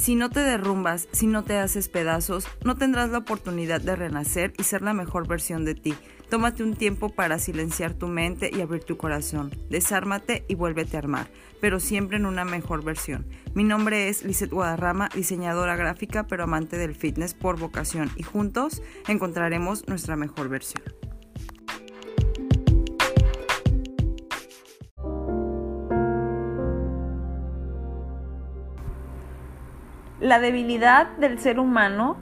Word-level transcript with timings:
Si 0.00 0.14
no 0.14 0.30
te 0.30 0.40
derrumbas, 0.40 1.08
si 1.12 1.26
no 1.26 1.44
te 1.44 1.58
haces 1.58 1.90
pedazos, 1.90 2.48
no 2.64 2.74
tendrás 2.74 3.10
la 3.10 3.18
oportunidad 3.18 3.82
de 3.82 3.96
renacer 3.96 4.54
y 4.56 4.62
ser 4.62 4.80
la 4.80 4.94
mejor 4.94 5.28
versión 5.28 5.66
de 5.66 5.74
ti. 5.74 5.94
Tómate 6.30 6.62
un 6.62 6.74
tiempo 6.74 7.10
para 7.10 7.38
silenciar 7.38 7.92
tu 7.92 8.08
mente 8.08 8.50
y 8.50 8.62
abrir 8.62 8.82
tu 8.82 8.96
corazón. 8.96 9.50
Desármate 9.68 10.46
y 10.48 10.54
vuélvete 10.54 10.96
a 10.96 11.00
armar, 11.00 11.28
pero 11.60 11.80
siempre 11.80 12.16
en 12.16 12.24
una 12.24 12.46
mejor 12.46 12.82
versión. 12.82 13.26
Mi 13.52 13.62
nombre 13.62 14.08
es 14.08 14.24
Lizeth 14.24 14.50
Guadarrama, 14.50 15.10
diseñadora 15.14 15.76
gráfica 15.76 16.26
pero 16.26 16.44
amante 16.44 16.78
del 16.78 16.94
fitness 16.94 17.34
por 17.34 17.58
vocación 17.58 18.10
y 18.16 18.22
juntos 18.22 18.82
encontraremos 19.06 19.86
nuestra 19.86 20.16
mejor 20.16 20.48
versión. 20.48 20.99
La 30.20 30.38
debilidad 30.38 31.08
del 31.16 31.38
ser 31.38 31.58
humano 31.58 32.16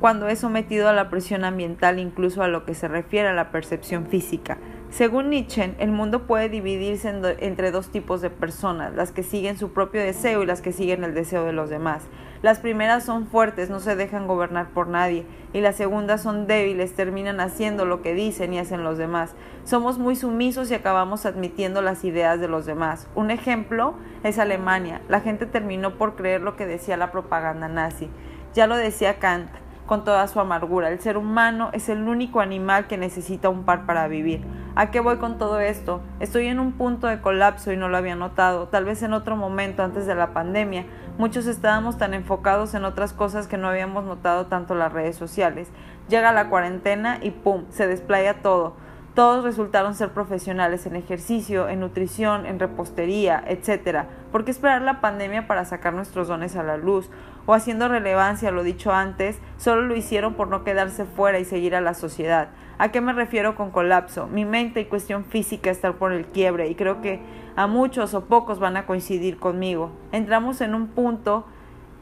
cuando 0.00 0.28
es 0.28 0.40
sometido 0.40 0.88
a 0.88 0.92
la 0.92 1.10
presión 1.10 1.44
ambiental, 1.44 1.98
incluso 1.98 2.42
a 2.42 2.48
lo 2.48 2.64
que 2.64 2.74
se 2.74 2.88
refiere 2.88 3.28
a 3.28 3.34
la 3.34 3.50
percepción 3.50 4.06
física. 4.06 4.58
Según 4.90 5.30
Nietzsche, 5.30 5.74
el 5.78 5.92
mundo 5.92 6.26
puede 6.26 6.48
dividirse 6.48 7.08
entre 7.38 7.70
dos 7.70 7.90
tipos 7.90 8.20
de 8.20 8.28
personas, 8.28 8.92
las 8.96 9.12
que 9.12 9.22
siguen 9.22 9.56
su 9.56 9.72
propio 9.72 10.00
deseo 10.00 10.42
y 10.42 10.46
las 10.46 10.60
que 10.62 10.72
siguen 10.72 11.04
el 11.04 11.14
deseo 11.14 11.44
de 11.44 11.52
los 11.52 11.70
demás. 11.70 12.02
Las 12.42 12.58
primeras 12.58 13.04
son 13.04 13.28
fuertes, 13.28 13.70
no 13.70 13.78
se 13.78 13.94
dejan 13.94 14.26
gobernar 14.26 14.70
por 14.70 14.88
nadie, 14.88 15.24
y 15.52 15.60
las 15.60 15.76
segundas 15.76 16.22
son 16.22 16.48
débiles, 16.48 16.96
terminan 16.96 17.38
haciendo 17.38 17.84
lo 17.84 18.02
que 18.02 18.14
dicen 18.14 18.52
y 18.52 18.58
hacen 18.58 18.82
los 18.82 18.98
demás. 18.98 19.36
Somos 19.62 19.98
muy 19.98 20.16
sumisos 20.16 20.68
y 20.72 20.74
acabamos 20.74 21.24
admitiendo 21.24 21.82
las 21.82 22.04
ideas 22.04 22.40
de 22.40 22.48
los 22.48 22.66
demás. 22.66 23.06
Un 23.14 23.30
ejemplo 23.30 23.94
es 24.24 24.40
Alemania. 24.40 25.02
La 25.08 25.20
gente 25.20 25.46
terminó 25.46 25.98
por 25.98 26.16
creer 26.16 26.40
lo 26.40 26.56
que 26.56 26.66
decía 26.66 26.96
la 26.96 27.12
propaganda 27.12 27.68
nazi. 27.68 28.10
Ya 28.54 28.66
lo 28.66 28.76
decía 28.76 29.20
Kant 29.20 29.50
con 29.90 30.04
toda 30.04 30.28
su 30.28 30.38
amargura. 30.38 30.88
El 30.88 31.00
ser 31.00 31.16
humano 31.16 31.70
es 31.72 31.88
el 31.88 32.04
único 32.04 32.40
animal 32.40 32.86
que 32.86 32.96
necesita 32.96 33.48
un 33.48 33.64
par 33.64 33.86
para 33.86 34.06
vivir. 34.06 34.40
¿A 34.76 34.92
qué 34.92 35.00
voy 35.00 35.16
con 35.16 35.36
todo 35.36 35.58
esto? 35.58 36.00
Estoy 36.20 36.46
en 36.46 36.60
un 36.60 36.70
punto 36.70 37.08
de 37.08 37.20
colapso 37.20 37.72
y 37.72 37.76
no 37.76 37.88
lo 37.88 37.96
había 37.96 38.14
notado. 38.14 38.68
Tal 38.68 38.84
vez 38.84 39.02
en 39.02 39.14
otro 39.14 39.34
momento 39.34 39.82
antes 39.82 40.06
de 40.06 40.14
la 40.14 40.32
pandemia, 40.32 40.86
muchos 41.18 41.46
estábamos 41.46 41.98
tan 41.98 42.14
enfocados 42.14 42.72
en 42.74 42.84
otras 42.84 43.12
cosas 43.12 43.48
que 43.48 43.58
no 43.58 43.66
habíamos 43.66 44.04
notado 44.04 44.46
tanto 44.46 44.76
las 44.76 44.92
redes 44.92 45.16
sociales. 45.16 45.66
Llega 46.08 46.30
la 46.30 46.50
cuarentena 46.50 47.18
y 47.20 47.32
¡pum! 47.32 47.64
se 47.70 47.88
desplaya 47.88 48.42
todo. 48.42 48.76
Todos 49.20 49.44
resultaron 49.44 49.94
ser 49.94 50.14
profesionales 50.14 50.86
en 50.86 50.96
ejercicio, 50.96 51.68
en 51.68 51.80
nutrición, 51.80 52.46
en 52.46 52.58
repostería, 52.58 53.44
etc. 53.46 54.06
¿Por 54.32 54.46
qué 54.46 54.50
esperar 54.50 54.80
la 54.80 55.02
pandemia 55.02 55.46
para 55.46 55.66
sacar 55.66 55.92
nuestros 55.92 56.28
dones 56.28 56.56
a 56.56 56.62
la 56.62 56.78
luz? 56.78 57.10
O 57.44 57.52
haciendo 57.52 57.86
relevancia 57.86 58.50
lo 58.50 58.62
dicho 58.62 58.92
antes, 58.92 59.38
solo 59.58 59.82
lo 59.82 59.94
hicieron 59.94 60.36
por 60.36 60.48
no 60.48 60.64
quedarse 60.64 61.04
fuera 61.04 61.38
y 61.38 61.44
seguir 61.44 61.76
a 61.76 61.82
la 61.82 61.92
sociedad. 61.92 62.48
¿A 62.78 62.92
qué 62.92 63.02
me 63.02 63.12
refiero 63.12 63.56
con 63.56 63.70
colapso? 63.70 64.26
Mi 64.26 64.46
mente 64.46 64.80
y 64.80 64.86
cuestión 64.86 65.26
física 65.26 65.70
están 65.70 65.96
por 65.96 66.14
el 66.14 66.24
quiebre 66.24 66.68
y 66.70 66.74
creo 66.74 67.02
que 67.02 67.20
a 67.56 67.66
muchos 67.66 68.14
o 68.14 68.24
pocos 68.24 68.58
van 68.58 68.78
a 68.78 68.86
coincidir 68.86 69.38
conmigo. 69.38 69.90
Entramos 70.12 70.62
en 70.62 70.74
un 70.74 70.86
punto 70.86 71.44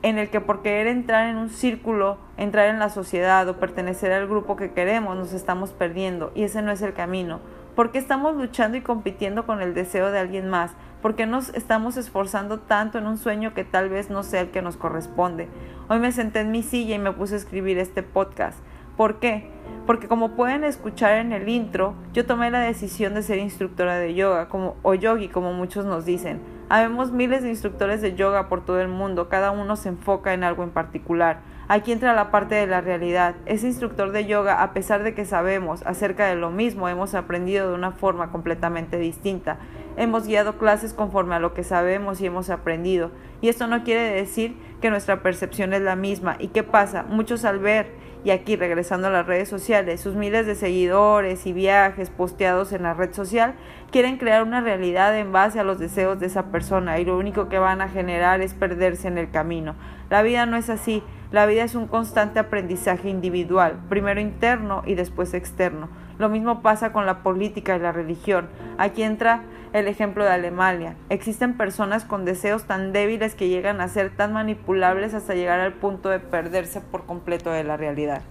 en 0.03 0.19
el 0.19 0.31
que 0.31 0.41
por 0.41 0.63
querer 0.63 0.87
entrar 0.87 1.29
en 1.29 1.37
un 1.37 1.51
círculo, 1.51 2.19
entrar 2.37 2.69
en 2.69 2.79
la 2.79 2.89
sociedad 2.89 3.49
o 3.49 3.59
pertenecer 3.59 4.13
al 4.13 4.29
grupo 4.29 4.57
que 4.57 4.73
queremos, 4.73 5.17
nos 5.17 5.33
estamos 5.33 5.73
perdiendo 5.73 6.31
y 6.35 6.45
ese 6.45 6.63
no 6.63 6.71
es 6.71 6.83
el 6.83 6.95
camino. 6.95 7.41
¿Por 7.75 7.93
qué 7.93 7.99
estamos 7.99 8.37
luchando 8.37 8.77
y 8.77 8.81
compitiendo 8.81 9.47
con 9.47 9.61
el 9.61 9.75
deseo 9.75 10.11
de 10.11 10.19
alguien 10.19 10.49
más? 10.49 10.73
¿Por 11.03 11.15
qué 11.15 11.27
nos 11.27 11.51
estamos 11.51 11.97
esforzando 11.97 12.59
tanto 12.59 12.99
en 12.99 13.07
un 13.07 13.19
sueño 13.19 13.55
que 13.55 13.65
tal 13.65 13.89
vez 13.89 14.11
no 14.11 14.25
sea 14.25 14.41
el 14.41 14.51
que 14.51 14.63
nos 14.63 14.77
corresponde? 14.77 15.49
Hoy 15.89 16.01
me 16.01 16.11
senté 16.11 16.41
en 16.41 16.51
mi 16.51 16.65
silla 16.65 16.97
y 16.97 16.99
me 16.99 17.13
puse 17.13 17.35
a 17.35 17.39
escribir 17.39 17.79
este 17.79 18.03
podcast. 18.03 18.59
¿Por 18.99 19.21
qué? 19.21 19.49
Porque 19.87 20.09
como 20.09 20.33
pueden 20.33 20.65
escuchar 20.65 21.19
en 21.19 21.33
el 21.33 21.49
intro, 21.49 21.95
yo 22.13 22.27
tomé 22.27 22.51
la 22.51 22.59
decisión 22.59 23.15
de 23.15 23.23
ser 23.23 23.39
instructora 23.39 23.97
de 23.97 24.13
yoga 24.15 24.49
como, 24.49 24.75
o 24.83 24.93
yogi, 24.93 25.29
como 25.29 25.53
muchos 25.53 25.85
nos 25.85 26.05
dicen. 26.05 26.41
Habemos 26.69 27.13
miles 27.13 27.45
de 27.45 27.51
instructores 27.51 28.03
de 28.03 28.17
yoga 28.17 28.49
por 28.49 28.65
todo 28.65 28.81
el 28.81 28.89
mundo, 28.89 29.29
cada 29.29 29.53
uno 29.53 29.77
se 29.77 29.91
enfoca 29.91 30.35
en 30.35 30.43
algo 30.43 30.65
en 30.65 30.71
particular. 30.71 31.43
Aquí 31.69 31.93
entra 31.93 32.13
la 32.13 32.33
parte 32.33 32.57
de 32.57 32.67
la 32.67 32.81
realidad. 32.81 33.37
Ese 33.47 33.69
instructor 33.69 34.11
de 34.11 34.27
yoga, 34.27 34.65
a 34.65 34.73
pesar 34.73 35.05
de 35.05 35.15
que 35.15 35.25
sabemos 35.25 35.87
acerca 35.87 36.27
de 36.27 36.35
lo 36.35 36.51
mismo, 36.51 36.89
hemos 36.89 37.15
aprendido 37.15 37.69
de 37.69 37.77
una 37.77 37.93
forma 37.93 38.33
completamente 38.33 38.99
distinta. 38.99 39.59
Hemos 39.99 40.29
guiado 40.29 40.59
clases 40.59 40.95
conforme 40.95 41.35
a 41.35 41.41
lo 41.41 41.55
que 41.55 41.65
sabemos 41.65 42.21
y 42.21 42.27
hemos 42.27 42.51
aprendido. 42.51 43.11
Y 43.41 43.49
esto 43.49 43.67
no 43.67 43.83
quiere 43.83 44.11
decir 44.11 44.57
que 44.81 44.91
nuestra 44.91 45.23
percepción 45.23 45.75
es 45.75 45.83
la 45.83 45.97
misma. 45.97 46.37
¿Y 46.39 46.49
qué 46.49 46.63
pasa? 46.63 47.03
Muchos 47.03 47.45
al 47.45 47.59
ver 47.59 47.91
y 48.25 48.31
aquí 48.31 48.57
regresando 48.57 49.09
a 49.09 49.11
las 49.11 49.27
redes 49.27 49.49
sociales, 49.49 50.01
sus 50.01 50.15
miles 50.15 50.47
de 50.47 50.55
seguidores 50.55 51.47
y 51.47 51.53
viajes 51.53 52.11
posteados 52.11 52.73
en 52.73 52.83
la 52.83 52.95
red 52.95 53.13
social 53.13 53.55
quieren 53.91 54.19
crear 54.19 54.43
una 54.43 54.61
realidad 54.61 55.17
en 55.19 55.33
base 55.33 55.61
a 55.61 55.65
los 55.65 55.79
deseos 55.79 56.19
de 56.21 56.27
esa 56.27 56.47
persona 56.47 56.99
y 56.99 57.05
lo 57.05 57.17
único 57.17 57.49
que 57.49 57.59
van 57.59 57.81
a 57.81 57.89
generar 57.89 58.41
es 58.41 58.55
perderse 58.55 59.09
en 59.09 59.19
el 59.19 59.31
camino. 59.31 59.75
La 60.11 60.23
vida 60.23 60.47
no 60.47 60.57
es 60.57 60.71
así, 60.71 61.03
la 61.31 61.45
vida 61.45 61.63
es 61.63 61.75
un 61.75 61.87
constante 61.87 62.39
aprendizaje 62.39 63.11
individual, 63.11 63.79
primero 63.89 64.21
interno 64.21 64.83
y 64.87 64.95
después 64.95 65.35
externo. 65.35 65.89
Lo 66.19 66.29
mismo 66.29 66.63
pasa 66.63 66.93
con 66.93 67.05
la 67.05 67.23
política 67.23 67.77
y 67.77 67.81
la 67.81 67.93
religión. 67.93 68.49
Aquí 68.79 69.03
entra 69.03 69.43
el 69.73 69.89
ejemplo 69.89 70.25
de 70.25 70.31
Alemania. 70.31 70.97
Existen 71.11 71.57
personas 71.57 72.05
con 72.05 72.25
deseos 72.25 72.65
tan 72.65 72.93
débiles 72.93 73.35
que 73.35 73.49
llegan 73.49 73.81
a 73.81 73.89
ser 73.89 74.17
tan 74.17 74.33
manipulables 74.33 75.13
hasta 75.13 75.35
llegar 75.35 75.61
al 75.61 75.75
punto 75.75 76.09
de 76.09 76.19
perderse 76.19 76.81
por 76.81 77.05
completo 77.05 77.51
de 77.51 77.63
la 77.63 77.77
realidad. 77.77 78.23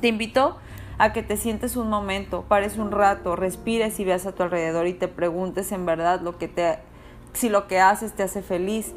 Te 0.00 0.08
invito 0.08 0.58
a 0.98 1.12
que 1.12 1.22
te 1.22 1.36
sientes 1.38 1.76
un 1.76 1.88
momento, 1.88 2.44
pares 2.46 2.76
un 2.76 2.92
rato, 2.92 3.36
respires 3.36 3.98
y 3.98 4.04
veas 4.04 4.26
a 4.26 4.32
tu 4.32 4.42
alrededor 4.42 4.86
y 4.86 4.92
te 4.92 5.08
preguntes 5.08 5.72
en 5.72 5.86
verdad 5.86 6.20
lo 6.20 6.38
que 6.38 6.46
te 6.46 6.78
si 7.32 7.48
lo 7.48 7.66
que 7.66 7.80
haces 7.80 8.12
te 8.12 8.22
hace 8.22 8.42
feliz. 8.42 8.94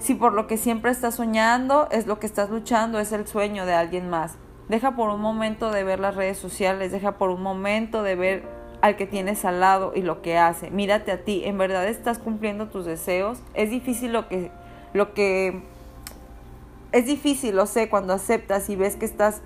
Si 0.00 0.14
por 0.14 0.32
lo 0.32 0.46
que 0.46 0.56
siempre 0.56 0.90
estás 0.90 1.16
soñando 1.16 1.86
es 1.90 2.06
lo 2.06 2.18
que 2.18 2.26
estás 2.26 2.48
luchando, 2.48 2.98
es 2.98 3.12
el 3.12 3.26
sueño 3.26 3.66
de 3.66 3.74
alguien 3.74 4.08
más. 4.08 4.38
Deja 4.68 4.96
por 4.96 5.10
un 5.10 5.20
momento 5.20 5.70
de 5.70 5.84
ver 5.84 6.00
las 6.00 6.16
redes 6.16 6.38
sociales, 6.38 6.90
deja 6.90 7.18
por 7.18 7.28
un 7.28 7.42
momento 7.42 8.02
de 8.02 8.14
ver 8.14 8.42
al 8.80 8.96
que 8.96 9.06
tienes 9.06 9.44
al 9.44 9.60
lado 9.60 9.92
y 9.94 10.00
lo 10.00 10.22
que 10.22 10.38
hace. 10.38 10.70
Mírate 10.70 11.12
a 11.12 11.22
ti, 11.22 11.42
¿en 11.44 11.58
verdad 11.58 11.86
estás 11.86 12.18
cumpliendo 12.18 12.68
tus 12.68 12.86
deseos? 12.86 13.42
Es 13.52 13.68
difícil 13.68 14.14
lo 14.14 14.26
que 14.26 14.50
lo 14.94 15.12
que 15.12 15.62
es 16.92 17.06
difícil, 17.06 17.54
lo 17.54 17.66
sé, 17.66 17.90
cuando 17.90 18.14
aceptas 18.14 18.70
y 18.70 18.76
ves 18.76 18.96
que 18.96 19.04
estás 19.04 19.42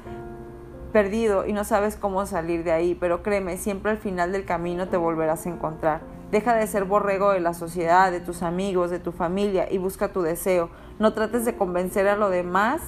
perdido 0.93 1.47
y 1.47 1.53
no 1.53 1.65
sabes 1.65 1.97
cómo 1.97 2.25
salir 2.27 2.63
de 2.63 2.71
ahí, 2.71 2.95
pero 2.95 3.25
créeme, 3.25 3.57
siempre 3.57 3.91
al 3.91 3.99
final 3.99 4.31
del 4.31 4.45
camino 4.45 4.89
te 4.89 4.97
volverás 4.97 5.47
a 5.47 5.51
encontrar. 5.51 6.03
Deja 6.35 6.53
de 6.53 6.67
ser 6.67 6.85
borrego 6.85 7.31
de 7.31 7.39
la 7.39 7.55
sociedad, 7.55 8.11
de 8.11 8.19
tus 8.19 8.43
amigos, 8.43 8.91
de 8.91 8.99
tu 8.99 9.13
familia 9.13 9.69
y 9.71 9.79
busca 9.79 10.09
tu 10.09 10.21
deseo. 10.21 10.69
No 10.99 11.13
trates 11.13 11.45
de 11.45 11.55
convencer 11.55 12.09
a 12.09 12.17
lo 12.17 12.29
demás 12.29 12.81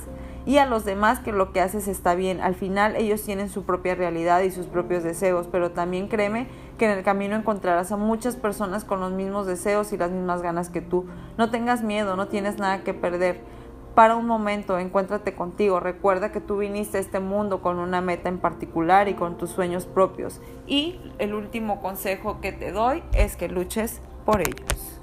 y 0.46 0.58
a 0.58 0.66
los 0.66 0.84
demás 0.84 1.20
que 1.20 1.30
lo 1.30 1.52
que 1.52 1.60
haces 1.60 1.86
está 1.86 2.16
bien. 2.16 2.40
Al 2.40 2.56
final 2.56 2.96
ellos 2.96 3.22
tienen 3.22 3.48
su 3.48 3.62
propia 3.62 3.94
realidad 3.94 4.40
y 4.40 4.50
sus 4.50 4.66
propios 4.66 5.04
deseos, 5.04 5.46
pero 5.46 5.70
también 5.70 6.08
créeme 6.08 6.48
que 6.76 6.86
en 6.86 6.98
el 6.98 7.04
camino 7.04 7.36
encontrarás 7.36 7.92
a 7.92 7.96
muchas 7.96 8.34
personas 8.34 8.84
con 8.84 8.98
los 8.98 9.12
mismos 9.12 9.46
deseos 9.46 9.92
y 9.92 9.96
las 9.96 10.10
mismas 10.10 10.42
ganas 10.42 10.68
que 10.68 10.80
tú. 10.80 11.06
No 11.38 11.48
tengas 11.48 11.84
miedo, 11.84 12.16
no 12.16 12.26
tienes 12.26 12.58
nada 12.58 12.82
que 12.82 12.94
perder. 12.94 13.38
Para 13.96 14.14
un 14.14 14.26
momento, 14.26 14.78
encuéntrate 14.78 15.34
contigo. 15.34 15.80
Recuerda 15.80 16.30
que 16.30 16.42
tú 16.42 16.58
viniste 16.58 16.98
a 16.98 17.00
este 17.00 17.18
mundo 17.18 17.62
con 17.62 17.78
una 17.78 18.02
meta 18.02 18.28
en 18.28 18.36
particular 18.36 19.08
y 19.08 19.14
con 19.14 19.38
tus 19.38 19.48
sueños 19.48 19.86
propios. 19.86 20.42
Y 20.66 21.00
el 21.18 21.32
último 21.32 21.80
consejo 21.80 22.42
que 22.42 22.52
te 22.52 22.72
doy 22.72 23.02
es 23.14 23.36
que 23.36 23.48
luches 23.48 24.02
por 24.26 24.42
ellos. 24.42 25.00